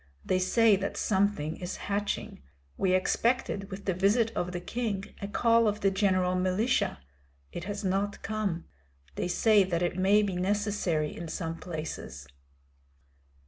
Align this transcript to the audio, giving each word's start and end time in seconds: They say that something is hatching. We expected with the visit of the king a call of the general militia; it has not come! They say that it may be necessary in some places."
They 0.25 0.39
say 0.39 0.75
that 0.77 0.97
something 0.97 1.57
is 1.57 1.75
hatching. 1.77 2.41
We 2.75 2.93
expected 2.93 3.69
with 3.69 3.85
the 3.85 3.93
visit 3.93 4.35
of 4.35 4.51
the 4.51 4.59
king 4.59 5.05
a 5.21 5.27
call 5.27 5.67
of 5.67 5.81
the 5.81 5.91
general 5.91 6.33
militia; 6.33 6.97
it 7.51 7.65
has 7.65 7.83
not 7.83 8.23
come! 8.23 8.65
They 9.13 9.27
say 9.27 9.63
that 9.63 9.83
it 9.83 9.99
may 9.99 10.23
be 10.23 10.35
necessary 10.37 11.15
in 11.15 11.27
some 11.27 11.57
places." 11.59 12.27